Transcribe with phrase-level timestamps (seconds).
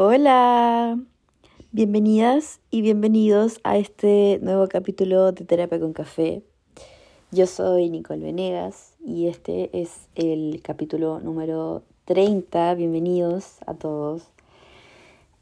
[0.00, 0.96] Hola,
[1.72, 6.44] bienvenidas y bienvenidos a este nuevo capítulo de Terapia con Café.
[7.32, 12.76] Yo soy Nicole Venegas y este es el capítulo número 30.
[12.76, 14.22] Bienvenidos a todos.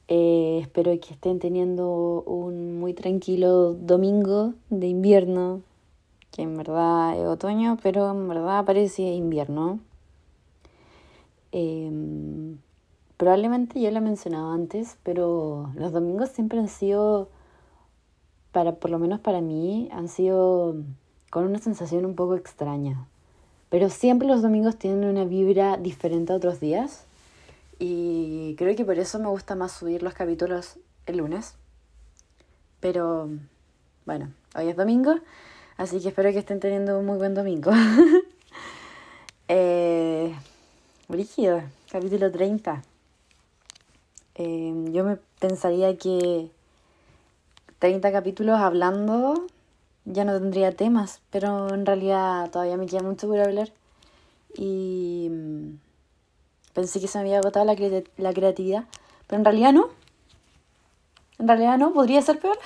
[0.08, 5.60] Eh, espero que estén teniendo un muy tranquilo domingo de invierno,
[6.30, 9.80] que en verdad es otoño, pero en verdad parece invierno.
[11.52, 12.56] Em,
[13.16, 17.28] probablemente yo lo he mencionado antes, pero los domingos siempre han sido,
[18.52, 20.76] para, por lo menos para mí, han sido
[21.30, 23.06] con una sensación un poco extraña.
[23.68, 27.04] Pero siempre los domingos tienen una vibra diferente a otros días.
[27.78, 31.54] Y creo que por eso me gusta más subir los capítulos el lunes.
[32.80, 33.28] Pero
[34.04, 35.16] bueno, hoy es domingo,
[35.76, 37.72] así que espero que estén teniendo un muy buen domingo.
[39.48, 40.34] eh,
[41.90, 42.95] capítulo 30.
[44.36, 46.50] Eh, yo pensaría que
[47.78, 49.46] 30 capítulos hablando
[50.04, 53.72] ya no tendría temas, pero en realidad todavía me queda mucho por hablar.
[54.54, 55.78] Y mm,
[56.74, 57.74] pensé que se me había agotado la,
[58.18, 58.84] la creatividad,
[59.26, 59.88] pero en realidad no.
[61.38, 62.58] En realidad no, podría ser peor.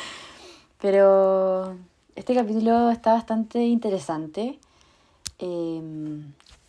[0.80, 1.76] pero
[2.16, 4.58] este capítulo está bastante interesante.
[5.38, 5.80] Eh,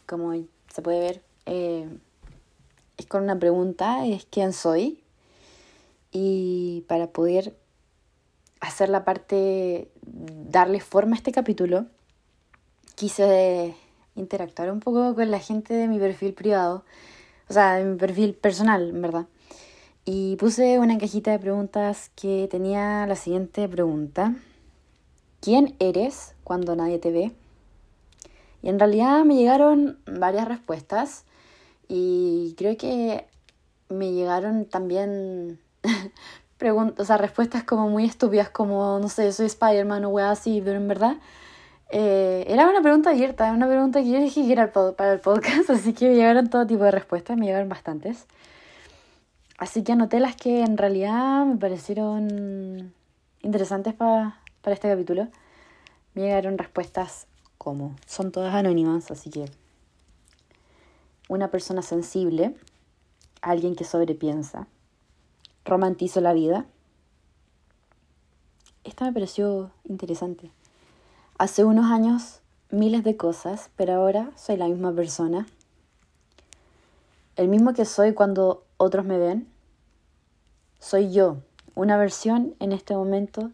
[0.05, 0.33] como
[0.73, 1.88] se puede ver, eh,
[3.09, 5.03] con una pregunta, es quién soy.
[6.11, 7.57] Y para poder
[8.61, 11.85] hacer la parte, darle forma a este capítulo,
[12.95, 13.75] quise
[14.15, 16.83] interactuar un poco con la gente de mi perfil privado,
[17.49, 19.25] o sea, de mi perfil personal, verdad.
[20.05, 24.35] Y puse una cajita de preguntas que tenía la siguiente pregunta.
[25.41, 27.31] ¿Quién eres cuando nadie te ve?
[28.61, 31.23] Y en realidad me llegaron varias respuestas
[31.89, 33.25] y creo que
[33.89, 35.59] me llegaron también
[36.57, 40.77] preguntas, o sea, respuestas como muy estúpidas, como, no sé, soy Spider-Man o así, pero
[40.77, 41.17] en verdad
[41.89, 45.19] eh, era una pregunta abierta, era una pregunta que yo dije que era para el
[45.19, 48.27] podcast, así que me llegaron todo tipo de respuestas, me llegaron bastantes.
[49.58, 52.93] Así que anoté las que en realidad me parecieron
[53.41, 55.27] interesantes para, para este capítulo.
[56.14, 57.27] Me llegaron respuestas
[57.58, 59.49] como son todas anónimas, así que
[61.29, 62.53] una persona sensible,
[63.41, 64.67] alguien que sobrepiensa,
[65.63, 66.65] romantizo la vida.
[68.83, 70.51] Esta me pareció interesante.
[71.37, 75.47] Hace unos años miles de cosas, pero ahora soy la misma persona.
[77.37, 79.47] El mismo que soy cuando otros me ven.
[80.79, 81.37] Soy yo,
[81.75, 83.51] una versión en este momento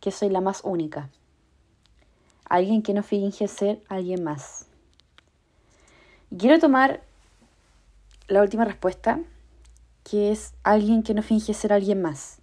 [0.00, 1.08] que soy la más única
[2.50, 4.66] alguien que no finge ser alguien más.
[6.36, 7.02] Quiero tomar
[8.30, 9.20] la última respuesta,
[10.04, 12.38] que es alguien que no finge ser alguien más.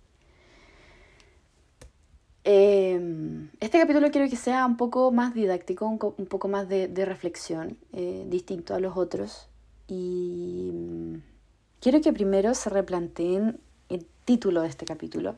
[2.44, 7.78] Em, este capítulo quiero que sea un poco más didáctico, un, poco más de, reflexión,
[7.94, 9.48] eh, distinto a los otros.
[9.88, 11.16] Y mm,
[11.80, 13.60] quiero que primero se replanteen
[13.90, 15.36] el título de este capítulo,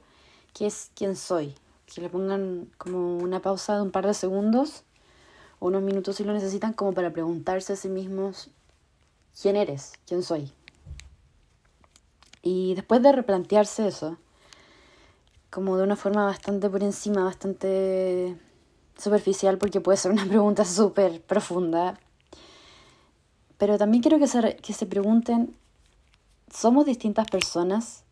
[0.53, 1.53] que es ¿Quién soy?
[1.85, 4.83] que le pongan como una pausa de un par de segundos
[5.57, 8.51] o unos minutos si lo necesitan como para preguntarse a sí mismos
[9.39, 10.51] quién eres, quién soy.
[12.41, 14.17] Y después de replantearse eso,
[15.49, 18.37] como de una forma bastante por encima, bastante
[18.97, 21.99] superficial, porque puede ser una pregunta súper profunda,
[23.57, 25.55] pero también quiero que se, que se pregunten,
[26.53, 28.03] ¿somos distintas personas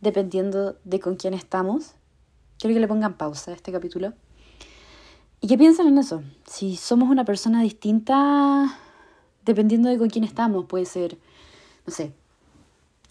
[0.00, 1.92] dependiendo de con quién estamos?
[2.58, 4.12] Quiero que le pongan pausa a este capítulo.
[5.40, 6.22] ¿Y qué piensan en eso?
[6.46, 8.78] Si somos una persona distinta,
[9.44, 11.18] dependiendo de con quién estamos, puede ser,
[11.86, 12.12] no sé,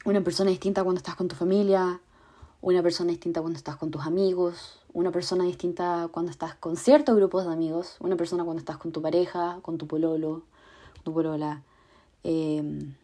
[0.05, 2.01] una persona distinta cuando estás con tu familia,
[2.61, 7.15] una persona distinta cuando estás con tus amigos, una persona distinta cuando estás con ciertos
[7.15, 10.43] grupos de amigos, una persona cuando estás con tu pareja, con tu pololo,
[10.93, 11.63] con tu polola.
[12.23, 12.95] Em,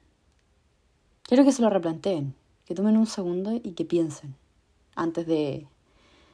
[1.23, 2.35] quiero que se lo replanteen,
[2.65, 4.35] que tomen un segundo y que piensen
[4.95, 5.67] antes de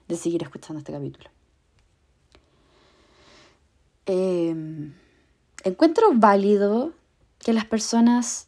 [0.07, 1.29] de seguir escuchando este capítulo.
[4.05, 4.93] Em,
[5.63, 6.91] encuentro válido
[7.39, 8.47] que las personas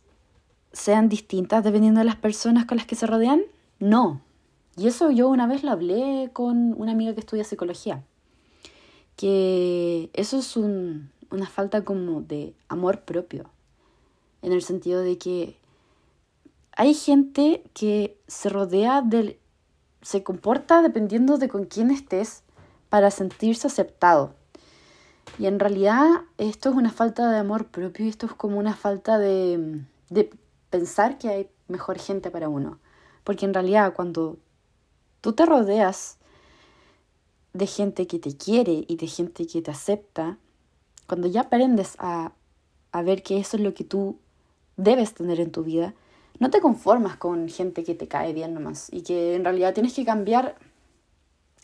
[0.71, 3.41] sean distintas dependiendo de las personas con las que se rodean.
[3.79, 4.21] No.
[4.77, 8.03] Y eso yo una vez lo hablé con una amiga que estudia psicología.
[9.15, 13.49] Que eso es una falta como de amor propio.
[14.41, 15.57] En el sentido de que
[16.75, 19.39] hay gente que se rodea del
[20.01, 22.43] se comporta dependiendo de con quién estés
[22.89, 24.35] para sentirse aceptado.
[25.37, 28.75] Y en realidad esto es una falta de amor propio y esto es como una
[28.75, 30.31] falta de, de
[30.69, 32.79] pensar que hay mejor gente para uno.
[33.23, 34.37] Porque en realidad cuando
[35.21, 36.17] tú te rodeas
[37.53, 40.37] de gente que te quiere y de gente que te acepta,
[41.07, 42.33] cuando ya aprendes a,
[42.91, 44.19] a ver que eso es lo que tú
[44.77, 45.93] debes tener en tu vida,
[46.39, 49.93] no te conformas con gente que te cae bien nomás y que en realidad tienes
[49.93, 50.57] que cambiar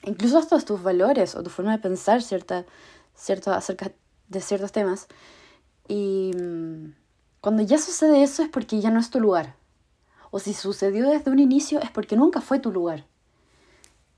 [0.04, 2.66] incluso hasta tus valores o tu forma de pensar cierta,
[3.16, 3.92] cierto, acerca
[4.28, 5.08] de ciertos temas.
[5.88, 6.94] Y mm,
[7.42, 9.56] cuando ya sucede eso es porque ya no es tu lugar.
[10.32, 13.06] O si sucedió desde un inicio es porque nunca fue tu lugar.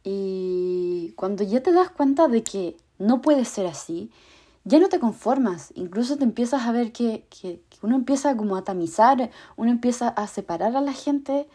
[0.04, 4.12] Y cuando ya te das cuenta de que no puede ser así,
[4.66, 8.64] ya no te conformas, incluso te empiezas a ver que, que, uno empieza como a
[8.64, 11.48] tamizar, uno empieza a separar a la gente,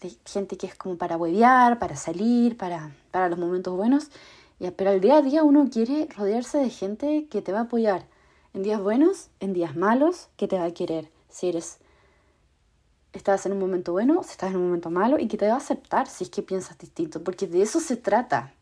[0.00, 4.10] de gente que es como para huevear, para salir, para, para los momentos buenos,
[4.58, 7.62] y, pero al día a día uno quiere rodearse de gente que te va a
[7.62, 8.06] apoyar,
[8.54, 11.78] en días buenos, en días malos, que te va a querer, si eres
[13.12, 15.54] estás en un momento bueno, si estás en un momento malo y que te va
[15.54, 18.54] a aceptar si es que piensas distinto, porque de eso se trata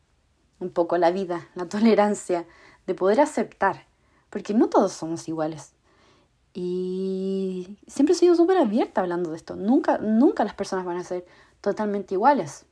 [0.61, 2.46] un poco la vida, la tolerancia,
[2.87, 3.87] de poder aceptar
[4.35, 5.75] porque no todos somos iguales.
[6.55, 9.55] Y siempre he sido súper abierta hablando de esto.
[9.55, 11.25] Nunca, nunca las personas van a ser
[11.61, 12.64] totalmente iguales.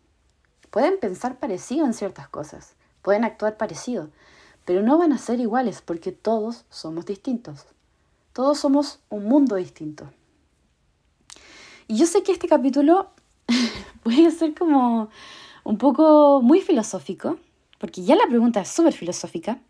[0.70, 4.10] Pueden pensar parecido en ciertas cosas, pueden actuar parecido,
[4.64, 7.66] pero no van a ser iguales porque todos somos distintos.
[8.32, 10.10] Todos somos un mundo distinto.
[11.88, 13.10] Y yo sé que este capítulo
[14.02, 15.10] puede ser como
[15.64, 17.38] un poco muy filosófico,
[17.78, 19.60] porque ya la pregunta es súper filosófica,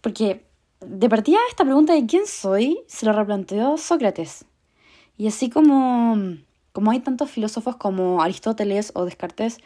[0.00, 0.44] porque
[0.80, 4.46] de partida esta pregunta de quién soy se lo replanteó Sócrates.
[5.18, 6.16] Y así como,
[6.72, 9.58] como hay tantos filósofos como Aristóteles o Descartes,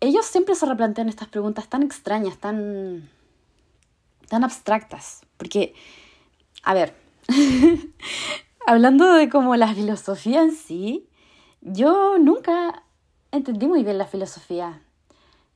[0.00, 3.08] ellos siempre se replantean estas preguntas tan extrañas, tan,
[4.28, 5.22] tan abstractas.
[5.36, 5.74] Porque,
[6.62, 6.94] a ver,
[8.66, 11.06] hablando de como la filosofía en sí,
[11.60, 12.82] yo nunca
[13.30, 14.82] entendí muy bien la filosofía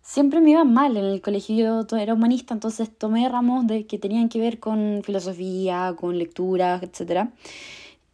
[0.04, 1.84] siempre me iba mal en el colegio.
[1.88, 6.80] Yo era humanista, entonces tomé ramos de, que tenían que ver con filosofía, con lectura,
[6.82, 7.30] etc.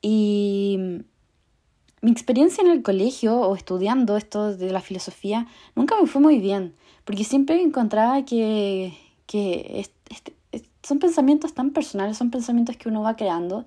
[0.00, 1.02] Y
[2.02, 6.38] mi experiencia en el colegio o estudiando esto de la filosofía nunca me fue muy
[6.38, 6.74] bien,
[7.04, 9.86] porque siempre encontraba que, que
[10.82, 13.66] son pensamientos tan personales, son pensamientos que uno va creando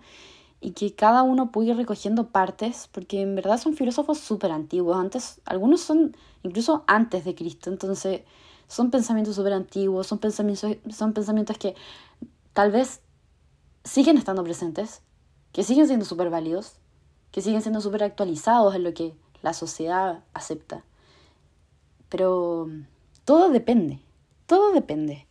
[0.61, 4.95] y que cada uno puede ir recogiendo partes, porque en verdad son filósofos súper antiguos.
[4.95, 8.21] Antes, algunos son incluso antes de Cristo, entonces
[8.67, 11.75] son pensamientos súper antiguos, son pensamientos, son pensamientos que
[12.53, 13.01] tal vez
[13.83, 15.01] siguen estando presentes,
[15.51, 16.77] que siguen siendo súper válidos,
[17.33, 20.85] que siguen siendo súper actualizados en lo que la sociedad acepta.
[22.07, 22.69] Pero
[23.25, 23.99] todo depende,
[24.45, 25.25] todo depende.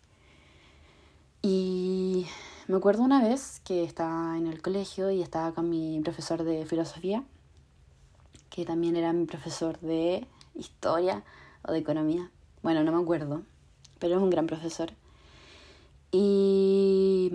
[1.42, 2.26] Y
[2.66, 6.66] me acuerdo una vez que estaba en el colegio y estaba con mi profesor de
[6.66, 7.22] filosofía,
[8.50, 10.26] que también era mi profesor de
[10.56, 11.22] historia
[11.62, 12.32] o de economía.
[12.64, 13.42] Bueno, no me acuerdo,
[14.00, 14.90] pero es un gran profesor.
[16.10, 17.30] Y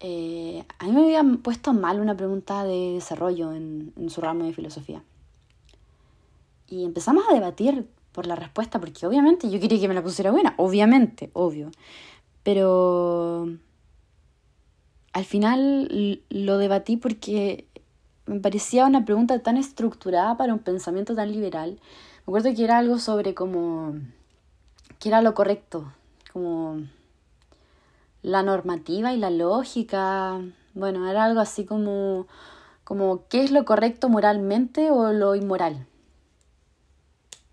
[0.00, 4.52] eh, a mí me habían puesto mal una pregunta de desarrollo en, su ramo de
[4.52, 5.02] filosofía.
[6.68, 10.30] Y empezamos a debatir por la respuesta, porque obviamente yo quería que me la pusiera
[10.30, 11.70] buena, obviamente, obvio.
[12.42, 13.48] Pero
[15.12, 17.66] al final lo debatí porque
[18.26, 21.80] me parecía una pregunta tan estructurada para un pensamiento tan liberal.
[22.26, 23.94] Me acuerdo que era algo sobre como
[24.98, 25.92] qué era lo correcto,
[26.32, 26.82] como
[28.28, 30.40] la normativa y la lógica.
[30.74, 32.26] Bueno, era algo así como
[32.84, 35.86] como qué es lo correcto moralmente o lo inmoral.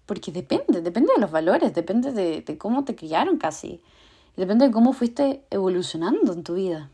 [0.05, 3.81] Porque depende, depende de los valores, depende de, de cómo te criaron casi.
[4.37, 6.89] Depende de cómo fuiste evolucionando en tu vida.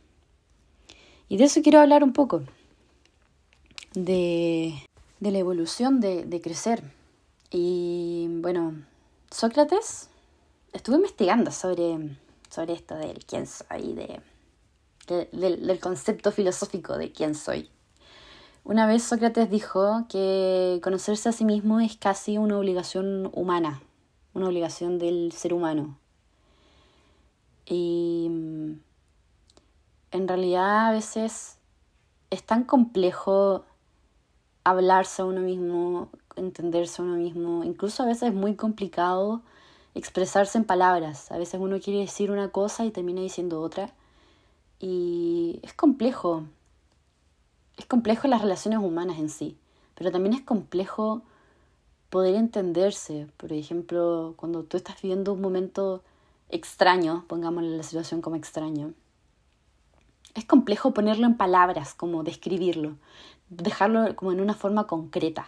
[1.30, 2.42] Y de eso quiero hablar un poco,
[3.94, 4.74] de,
[5.20, 6.84] de la evolución de, de, crecer.
[7.52, 8.74] Y bueno,
[9.30, 10.10] Sócrates,
[10.74, 12.18] estuve investigando sobre,
[12.52, 14.22] sobre esto del quién soy, de,
[15.32, 17.70] del, del concepto filosófico de quién soy.
[18.64, 23.82] Una vez Sócrates dijo que conocerse a sí mismo es casi una obligación humana,
[24.34, 25.98] una obligación del ser humano.
[27.66, 28.28] Y
[30.12, 31.58] en realidad a veces
[32.30, 33.66] es tan complejo
[34.64, 39.42] hablarse a uno mismo, entenderse a uno mismo, incluso a veces es muy complicado
[39.96, 41.32] expresarse en palabras.
[41.32, 43.94] A veces uno quiere decir una cosa y termina diciendo otra.
[44.80, 46.44] Y es complejo.
[47.78, 49.58] Es complejo las relaciones humanas en sí,
[49.96, 51.24] pero también es complejo
[52.10, 53.28] poder entenderse.
[53.38, 56.04] Por ejemplo, cuando tú estás viviendo un momento
[56.50, 58.94] extraño, pongámosle la situación como extraño,
[60.36, 62.98] es complejo ponerlo en palabras, como describirlo,
[63.50, 65.48] dejarlo como en una forma concreta.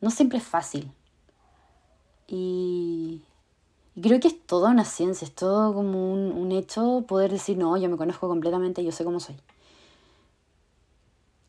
[0.00, 0.92] No siempre es fácil.
[2.26, 3.22] Y,
[4.00, 7.76] creo que es toda una ciencia, es todo como un, un hecho poder decir, no,
[7.76, 9.36] yo me conozco completamente, yo sé cómo soy.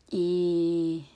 [0.08, 1.06] Y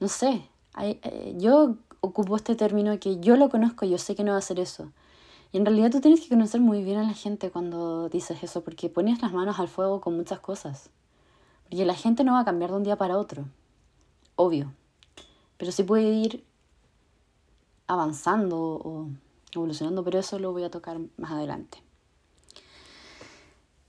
[0.00, 0.48] no sé,
[0.80, 4.42] eh, yo ocupo este término que yo lo conozco, yo sé que no va a
[4.42, 4.92] ser eso.
[5.52, 8.62] Y en realidad tú tienes que conocer muy bien a la gente cuando dices eso,
[8.62, 10.90] porque pones las manos al fuego con muchas cosas.
[11.62, 13.44] Porque la gente no va a cambiar de un día para otro,
[14.36, 14.72] obvio.
[15.56, 16.44] Pero sí puede ir
[17.86, 19.08] avanzando o
[19.60, 21.78] evolucionando, pero eso lo voy a tocar más adelante.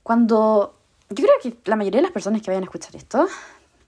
[0.02, 0.74] Cuando
[1.10, 3.26] yo creo que la mayoría de las personas que vayan a escuchar esto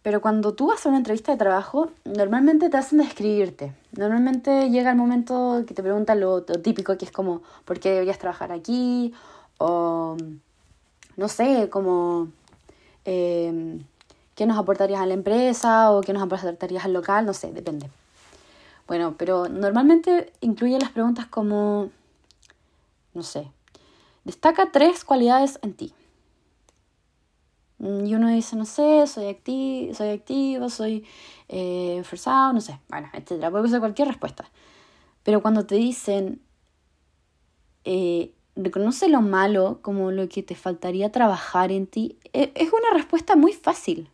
[0.02, 3.74] pero cuando tú vas a una entrevista de trabajo, normalmente te hacen describirte.
[3.96, 8.18] Normalmente llega el momento que te preguntan lo, típico, que es como, ¿por qué deberías
[8.18, 9.12] trabajar aquí?
[9.58, 10.16] O,
[11.16, 12.28] no sé, como,
[13.04, 13.84] em,
[14.34, 15.90] ¿qué nos aportarías a la empresa?
[15.90, 17.26] O ¿qué nos aportarías al local?
[17.26, 17.90] No sé, depende.
[18.88, 21.90] Bueno, pero normalmente incluye las preguntas como,
[23.12, 23.52] no sé,
[24.24, 25.92] destaca tres cualidades en ti.
[27.78, 31.04] Mm, y uno dice, no sé, soy, activo, soy activo, soy
[31.48, 33.50] eh, forzado, no sé, bueno, etcétera.
[33.50, 34.50] Puede ser cualquier respuesta.
[35.22, 36.40] Pero cuando te dicen,
[37.84, 42.90] eh, reconoce lo malo como lo que te faltaría trabajar en ti, e, es una
[42.94, 44.10] respuesta muy fácil.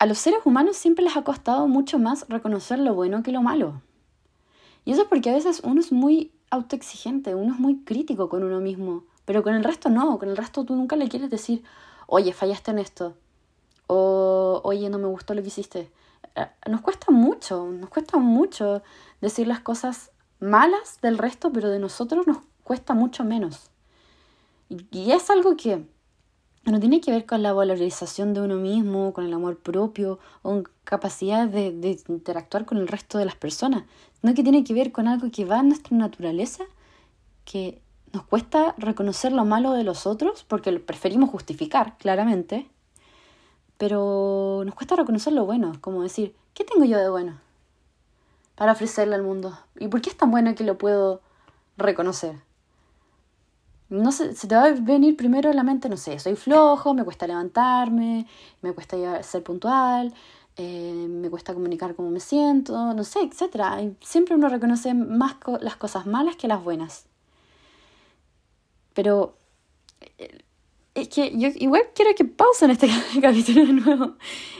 [0.00, 3.42] A los seres humanos siempre les ha costado mucho más reconocer lo bueno que lo
[3.42, 3.82] malo.
[4.86, 8.42] Y eso es porque a veces uno es muy autoexigente, uno es muy crítico con
[8.42, 9.04] uno mismo.
[9.26, 11.62] Pero con el resto no, con el resto tú nunca le quieres decir,
[12.06, 13.14] oye, fallaste en esto.
[13.88, 15.90] O, oye, no me gustó lo que hiciste.
[16.34, 18.82] Eh, nos cuesta mucho, nos cuesta mucho
[19.20, 23.70] decir las cosas malas del resto, pero de nosotros nos cuesta mucho menos.
[24.70, 25.86] Y, es algo que
[26.64, 30.62] no tiene que ver con la valorización de uno mismo, con el amor propio o
[30.84, 33.84] capacidad de, de interactuar con el resto de las personas,
[34.20, 36.64] sino que tiene que ver con algo que va en nuestra naturaleza,
[37.44, 37.80] que
[38.12, 42.68] nos cuesta reconocer lo malo de los otros porque lo preferimos justificar, claramente.
[43.78, 47.40] Pero nos cuesta reconocer lo bueno, como decir, ¿qué tengo yo de bueno
[48.54, 49.58] para ofrecerle al mundo?
[49.78, 51.22] ¿Y por qué es tan bueno que lo puedo
[51.78, 52.36] reconocer?
[53.90, 56.94] No sé, se te va a venir primero a la mente, no sé, soy flojo,
[56.94, 58.26] me cuesta levantarme,
[58.62, 60.14] me cuesta ser puntual,
[60.56, 63.94] eh, me cuesta comunicar cómo me siento, no sé, etc.
[64.00, 67.06] siempre uno reconoce más las cosas malas que las buenas.
[68.94, 69.36] Pero
[70.18, 70.44] eh,
[70.94, 72.88] es que yo igual quiero que pausen este
[73.20, 74.16] capítulo de nuevo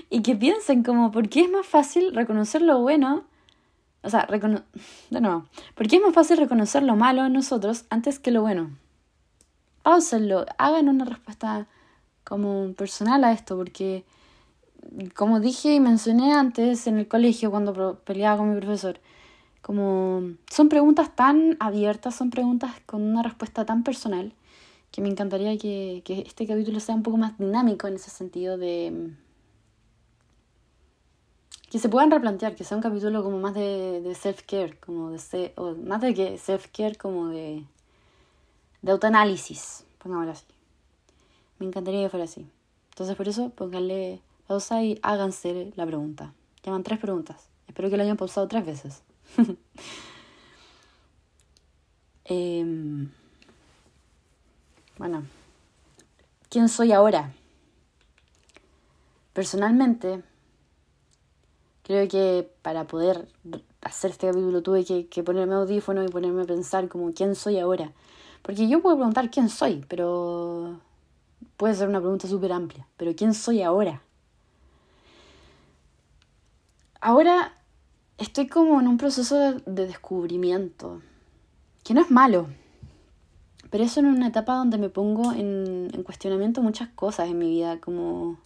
[0.08, 3.24] y que piensen como, ¿por qué es más fácil reconocer lo bueno?
[4.02, 5.44] O sea, de nuevo,
[5.74, 8.70] ¿por qué es más fácil reconocer lo malo en nosotros antes que lo bueno?
[9.82, 11.66] Pausenlo, hagan una respuesta
[12.24, 14.04] como personal a esto, porque
[15.14, 19.00] como dije y mencioné antes en el colegio cuando peleaba con mi profesor,
[19.62, 24.32] como son preguntas tan abiertas, son preguntas con una respuesta tan personal,
[24.90, 28.58] que me encantaría que, que este capítulo sea un poco más dinámico en ese sentido
[28.58, 29.12] de
[31.70, 35.52] que se puedan replantear, que sea un capítulo como más de, de self-care, como de
[35.56, 37.64] o más de que self-care, como de,
[38.82, 40.44] de autoanálisis, pongámoslo así.
[41.58, 42.46] Me encantaría que fuera así.
[42.90, 46.32] Entonces por eso pónganle pausa y háganse la pregunta.
[46.62, 47.48] Llaman tres preguntas.
[47.68, 49.02] Espero que lo hayan pausado tres veces.
[52.32, 53.10] Em,
[54.98, 55.24] bueno,
[56.48, 57.32] ¿quién soy ahora?
[59.32, 60.22] Personalmente,
[61.82, 63.26] creo que para poder
[63.80, 67.58] hacer este capítulo tuve que, que, ponerme audífono y ponerme a pensar como quién soy
[67.58, 67.90] ahora.
[68.42, 70.80] Porque yo puedo preguntar quién soy, pero
[71.56, 72.86] puede ser una pregunta súper amplia.
[72.96, 74.02] Pero ¿quién soy ahora?
[77.00, 77.54] Ahora
[78.18, 81.00] estoy como en un proceso de, descubrimiento,
[81.82, 82.48] que no es malo,
[83.70, 87.48] pero eso en una etapa donde me pongo en, en, cuestionamiento muchas cosas en mi
[87.48, 88.38] vida, como,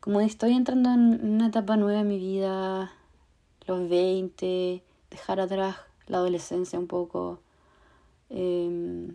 [0.00, 2.92] como estoy entrando en una etapa nueva en mi vida,
[3.68, 5.76] los 20, dejar atrás
[6.08, 7.38] la adolescencia un poco,
[8.32, 9.12] eh,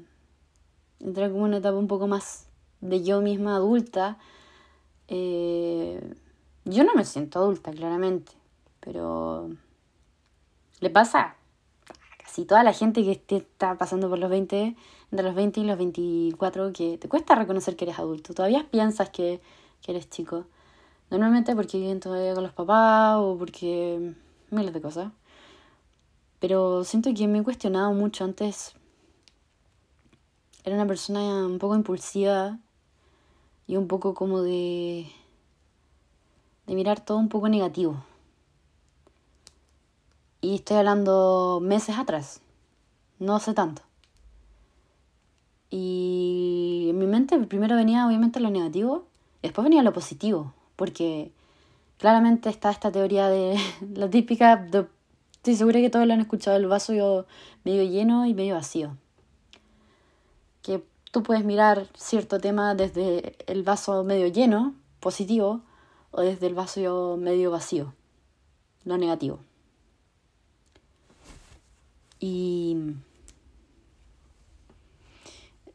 [0.99, 2.47] entrar como en una etapa un poco más
[2.81, 4.17] de yo misma adulta.
[5.09, 6.15] Eh,
[6.65, 8.37] yo no me siento adulta, claramente
[8.87, 9.49] pero
[10.79, 11.35] le pasa a
[12.23, 14.77] casi toda la gente que está pasando por los 20,
[15.11, 18.33] entre los 20 y los 24, que te cuesta reconocer que eres adulto.
[18.33, 19.41] Todavía piensas que,
[19.81, 20.45] que eres chico.
[21.09, 24.13] Normalmente porque viven todavía con los papás o porque
[24.51, 25.11] miles de cosas.
[26.39, 28.73] Pero siento que me he cuestionado mucho antes
[30.67, 32.59] era una persona un poco impulsiva
[33.67, 35.07] y un poco como de,
[36.65, 38.03] de mirar todo un poco negativo.
[40.41, 42.41] Y estoy hablando meses atrás,
[43.17, 43.81] no hace tanto.
[45.69, 49.05] Y en mi mente primero venía obviamente lo negativo,
[49.41, 51.31] después venía lo positivo, porque
[51.97, 53.57] claramente está esta teoría de
[53.95, 54.67] la típica,
[55.31, 57.25] estoy segura que todos lo han escuchado, el vaso
[57.63, 58.97] medio lleno y medio vacío.
[61.17, 65.61] Tú puedes mirar cierto tema desde el vaso medio lleno, positivo,
[66.11, 67.95] o desde el vaso medio vacío,
[68.85, 69.39] lo negativo.
[72.19, 72.77] Y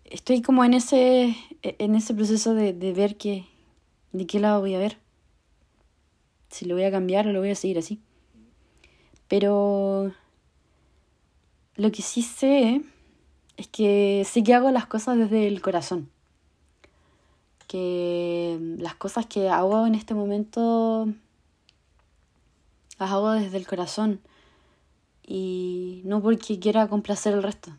[0.04, 3.44] estoy como en ese, en ese proceso de, de ver que,
[4.12, 4.98] de qué lado voy a ver.
[6.50, 8.00] Si lo voy a cambiar o lo voy a seguir así.
[9.26, 10.12] Pero
[11.74, 12.84] lo que sí sé
[13.62, 16.10] es que sí que hago las cosas desde el corazón.
[17.68, 21.06] Que las cosas que hago en este momento
[22.98, 24.20] las hago desde el corazón
[25.24, 27.70] y no porque quiera complacer el resto.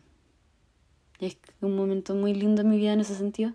[1.20, 3.52] Es un momento muy lindo en mi vida en ese sentido.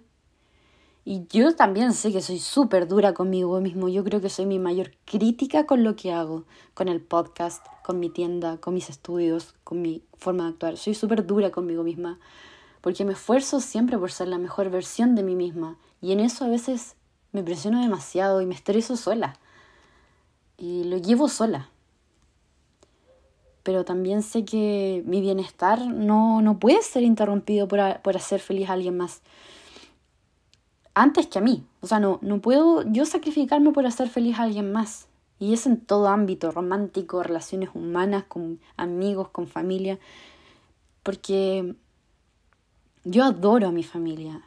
[1.12, 3.90] Y yo también sé que soy súper dura conmigo mismo.
[3.90, 6.44] Yo creo que soy mi mayor crítica con lo que hago,
[6.76, 10.78] con el podcast, con mi tienda, con mis estudios, con mi forma de actuar.
[10.78, 12.20] Soy súper dura conmigo misma
[12.82, 15.80] porque me esfuerzo siempre por ser la mejor versión de mí misma.
[16.00, 16.96] Y en eso a veces
[17.32, 19.36] me presiono demasiado y me estreso sola.
[20.60, 21.72] Y lo llevo sola
[23.64, 28.68] pero también sé que mi bienestar no, no puede ser interrumpido por, por, hacer feliz
[28.68, 29.22] a alguien más.
[31.00, 31.64] Antes que a mí.
[31.80, 35.08] O sea, no, no puedo yo sacrificarme por hacer feliz a alguien más.
[35.40, 39.98] Y es en todo ámbito, romántico, relaciones humanas, con amigos, con familia.
[41.02, 41.74] Porque
[43.06, 44.44] yo adoro a mi familia.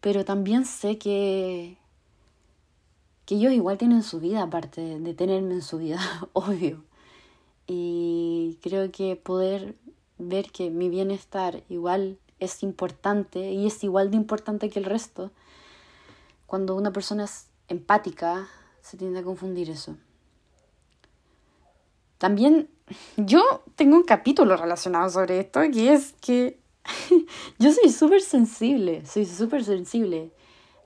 [0.00, 1.76] Pero también sé que,
[3.26, 6.00] que ellos igual tienen su vida, aparte de tenerme en su vida,
[6.32, 6.82] obvio.
[7.66, 9.76] Y creo que poder
[10.16, 15.30] ver que mi bienestar igual es importante y es igual de importante que el resto,
[16.50, 18.48] cuando una persona es empática,
[18.82, 19.96] se tiende a confundir eso.
[22.18, 22.68] También
[23.16, 26.58] yo tengo un capítulo relacionado sobre esto, que es que
[27.60, 30.32] yo soy súper sensible, soy súper sensible.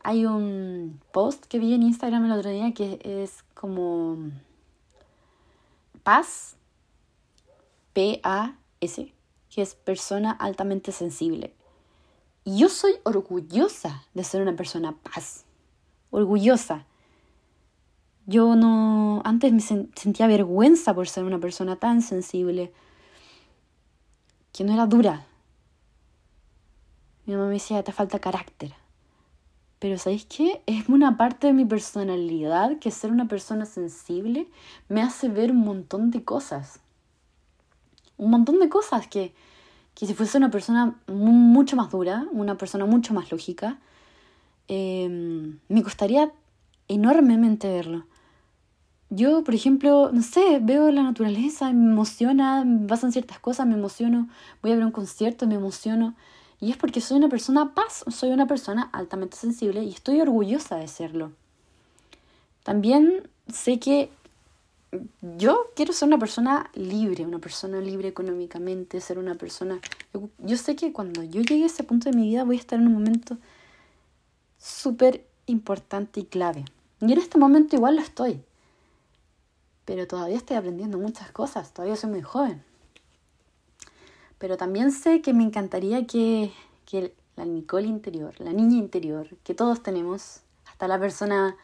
[0.03, 4.19] Hay un post que vi en Instagram el otro día que es como
[6.03, 6.57] paz
[7.95, 9.15] P-A-S,
[9.49, 11.55] que es persona altamente sensible.
[12.45, 15.47] Y yo soy orgullosa de ser una persona paz.
[16.15, 16.87] Orgullosa.
[18.27, 19.23] Yo no.
[19.25, 22.73] Antes me sentía vergüenza por ser una persona tan sensible.
[24.53, 25.27] Que no era dura.
[27.27, 28.73] Mi mamá me decía, te falta carácter.
[29.79, 30.63] Pero ¿sabéis qué?
[30.67, 34.49] Es una parte de mi personalidad que ser una persona sensible
[34.89, 36.81] me hace ver un montón de cosas
[38.17, 39.35] un montón de cosas que,
[39.95, 43.79] que si fuese una persona mucho más dura, una persona mucho más lógica,
[44.69, 46.33] em, me costaría
[46.89, 48.07] enormemente verlo.
[49.11, 54.29] Yo, por ejemplo, no sé, veo la naturaleza, me emociona, pasan ciertas cosas, me emociono,
[54.63, 56.15] voy a ver un concierto, me emociono.
[56.61, 60.77] Y es porque soy una persona paz, soy una persona altamente sensible y estoy orgullosa
[60.77, 61.33] de serlo.
[62.63, 64.11] También sé que
[65.39, 69.81] yo quiero ser una persona libre, una persona libre económicamente, ser una persona...
[70.39, 72.79] Yo, sé que cuando yo llegue a ese punto de mi vida voy a estar
[72.79, 73.37] en un momento
[74.65, 76.65] súper importante y clave.
[77.01, 78.43] Y en este momento igual lo estoy.
[79.85, 82.65] Pero todavía estoy aprendiendo muchas cosas, todavía soy muy joven.
[84.39, 86.51] Pero también sé que me encantaría que,
[86.87, 91.57] que la Nicole interior, la niña interior, que todos tenemos, hasta la persona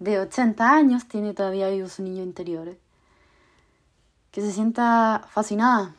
[0.00, 2.76] de 80 años tiene todavía vivo su niño interior.
[4.32, 5.94] Que se sienta fascinada.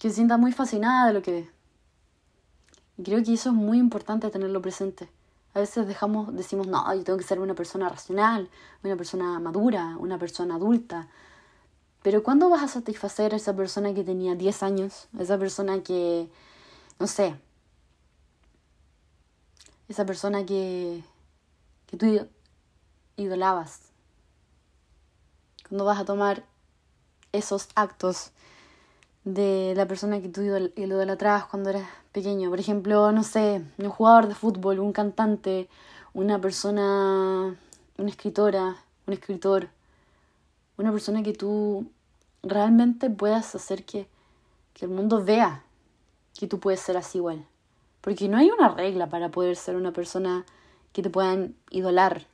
[0.00, 1.55] Que se sienta muy fascinada de lo que.
[2.98, 5.08] Y creo que eso es muy importante tenerlo presente.
[5.54, 8.48] A veces dejamos, decimos, no, yo tengo que ser una persona racional,
[8.82, 11.08] una persona madura, una persona adulta.
[12.02, 15.08] Pero ¿cuándo vas a satisfacer a esa persona que tenía 10 años?
[15.18, 16.28] A esa persona que,
[16.98, 17.36] no sé,
[19.88, 21.02] esa persona que
[21.86, 22.28] que tú
[23.16, 23.80] idolabas.
[25.68, 26.44] Cuando vas a tomar
[27.32, 28.30] esos actos
[29.26, 32.48] de la persona que tú idolatrabas cuando eras pequeño.
[32.48, 35.68] Por ejemplo, no sé, un jugador de fútbol, un cantante,
[36.14, 37.56] una persona,
[37.98, 39.68] una escritora, un escritor,
[40.78, 41.90] una persona que tú
[42.44, 44.06] realmente puedas hacer que,
[44.74, 45.64] que el mundo vea
[46.38, 47.44] que tú puedes ser así igual.
[48.02, 50.46] Porque no hay una regla para poder ser una persona
[50.92, 52.26] que te puedan idolar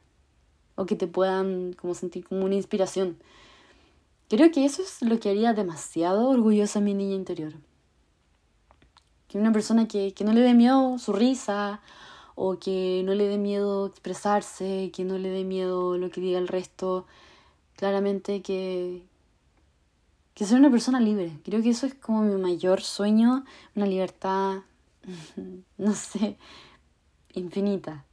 [0.75, 3.17] o que te puedan como sentir como una inspiración.
[4.33, 7.53] Creo que eso es lo que haría demasiado orgullosa a mi niña interior.
[9.29, 11.83] Que una persona que, que no le dé miedo su risa
[12.35, 16.39] o que no le dé miedo expresarse, que no le dé miedo lo que diga
[16.39, 17.05] el resto,
[17.77, 19.03] claramente que,
[20.33, 21.39] que ser una persona libre.
[21.45, 24.61] Creo que eso es como mi mayor sueño, una libertad,
[25.77, 26.39] no sé,
[27.35, 28.07] infinita.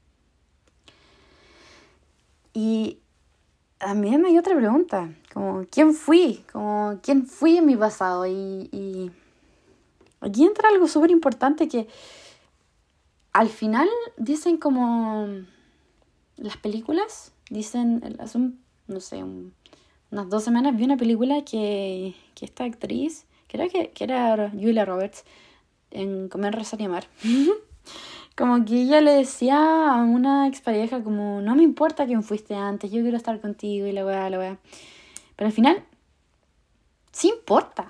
[2.54, 3.00] Y
[3.96, 6.44] me hay otra pregunta, como, ¿quién fui?
[6.52, 8.26] Como, ¿quién fui en mi pasado?
[8.28, 9.12] Y, y
[10.20, 11.88] aquí entra algo súper importante que
[13.32, 13.88] al final
[14.18, 15.28] dicen como
[16.38, 18.40] las películas, dicen, hace
[18.88, 19.24] no sé,
[20.12, 24.84] unas dos semanas vi una película que, que esta actriz, creo que, que era Julia
[24.84, 25.24] Roberts,
[25.92, 27.08] en Comer, Rezar y Amar,
[28.40, 32.90] como que ella le decía a una expareja como, no me importa quién fuiste antes,
[32.90, 34.58] yo quiero estar contigo y la weá, la weá.
[35.36, 35.84] Pero al final,
[37.12, 37.90] sí importa.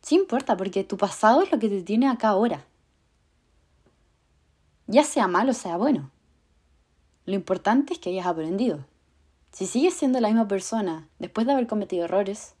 [0.00, 2.64] Sí importa, porque tu pasado es lo que te tiene acá ahora.
[4.86, 6.10] Ya sea malo o sea bueno.
[7.26, 8.86] Lo importante es que hayas aprendido.
[9.52, 12.54] Si sigues siendo la misma persona después de haber cometido errores,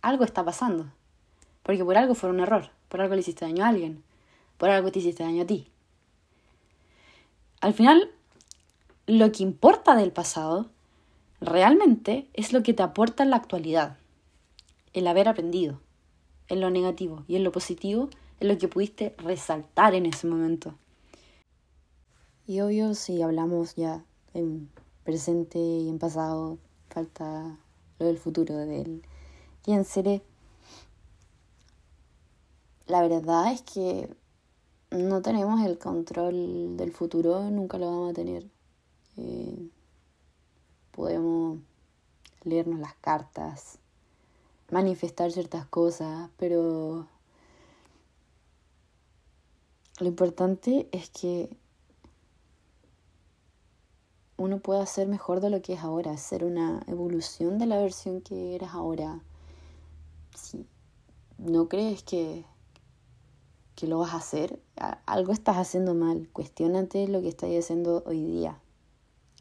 [0.00, 0.90] algo está pasando.
[1.62, 4.02] Porque por algo fue un error, por algo le hiciste daño a alguien,
[4.58, 5.68] por algo te hiciste daño a ti.
[7.60, 8.10] Al final,
[9.06, 10.66] lo que importa del pasado
[11.40, 13.96] realmente es lo que te aporta en la actualidad,
[14.92, 15.80] el haber aprendido,
[16.48, 20.74] en lo negativo y en lo positivo, en lo que pudiste resaltar en ese momento.
[22.46, 24.70] Y obvio, si hablamos ya en
[25.04, 27.58] presente y en pasado, falta
[27.98, 29.02] lo del futuro, del
[29.62, 30.22] quién seré.
[32.86, 34.08] La verdad es que
[34.90, 38.46] no tenemos el control del futuro, nunca lo vamos a tener.
[39.16, 39.68] Eh,
[40.92, 41.58] podemos
[42.44, 43.78] leernos las cartas,
[44.70, 47.06] manifestar ciertas cosas, pero
[50.00, 51.50] lo importante es que
[54.36, 58.20] uno pueda ser mejor de lo que es ahora, ser una evolución de la versión
[58.20, 59.20] que eres ahora.
[60.36, 60.64] Si
[61.38, 62.44] no crees que,
[63.78, 64.58] que lo vas a hacer,
[65.06, 66.28] algo estás haciendo mal.
[66.32, 68.58] Cuestiónate lo que estás haciendo hoy día.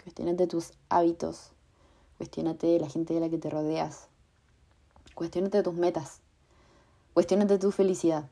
[0.04, 1.54] Cuestiónate tus hábitos.
[2.18, 4.10] Cuestiónate la gente de la que te rodeas.
[5.16, 6.20] Cuestiónate tus metas.
[7.16, 8.30] Cuestiónate tu felicidad.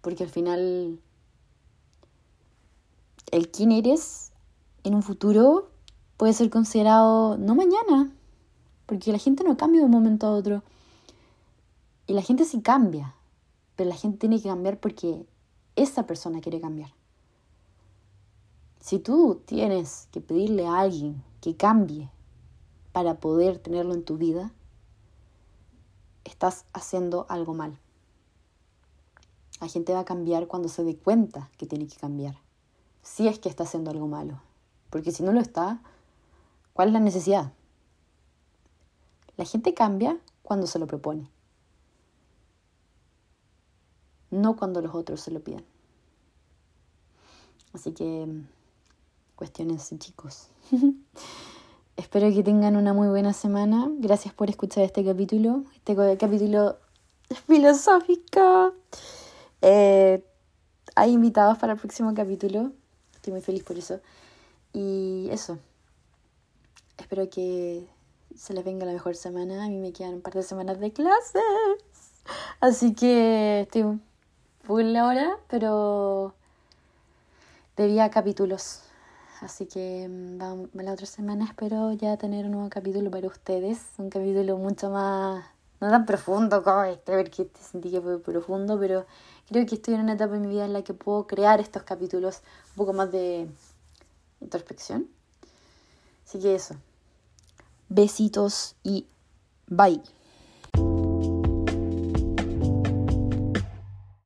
[0.00, 0.98] Porque al final
[3.32, 4.32] el quién eres
[4.82, 5.68] en un futuro
[6.16, 8.10] puede ser considerado no mañana,
[8.86, 10.62] porque la gente no cambia de un momento a otro.
[12.06, 13.14] Y la gente sí cambia,
[13.76, 15.24] pero la gente tiene que cambiar porque
[15.76, 16.92] esa persona quiere cambiar.
[18.80, 22.10] Si tú tienes que pedirle a alguien que cambie
[22.92, 24.52] para poder tenerlo en tu vida,
[26.24, 27.78] estás haciendo algo mal.
[29.60, 32.36] La gente va a cambiar cuando se dé cuenta que tiene que cambiar,
[33.02, 34.40] si es que está haciendo algo malo.
[34.88, 35.82] Porque si no lo está,
[36.72, 37.52] ¿cuál es la necesidad?
[39.36, 41.30] La gente cambia cuando se lo propone,
[44.30, 45.64] no cuando los otros se lo piden.
[47.72, 48.26] Así que
[49.36, 50.48] cuestiones chicos.
[51.96, 53.90] Espero que tengan una muy buena semana.
[53.98, 56.78] Gracias por escuchar este capítulo, este capítulo
[57.46, 58.74] filosófico.
[59.62, 60.24] Eh,
[60.94, 62.72] hay invitados para el próximo capítulo.
[63.14, 64.00] Estoy muy feliz por eso.
[64.72, 65.58] Y eso.
[66.96, 67.86] Espero que
[68.34, 69.64] se les venga la mejor semana.
[69.64, 71.42] A mí me quedan un par de semanas de clases.
[72.60, 74.00] Así que estoy
[74.64, 76.34] full ahora, pero
[77.76, 78.82] debía capítulos.
[79.40, 80.38] Así que mm,
[80.74, 83.78] la otra semana espero ya tener un nuevo capítulo para ustedes.
[83.96, 85.44] Un capítulo mucho más,
[85.80, 89.06] no tan profundo como este, porque te sentí que fue profundo, pero
[89.48, 91.82] creo que estoy en una etapa en mi vida en la que puedo crear estos
[91.84, 93.48] capítulos un poco más de
[94.40, 95.08] introspección.
[96.26, 96.76] Así que eso.
[97.88, 99.06] Besitos y
[99.66, 100.02] bye.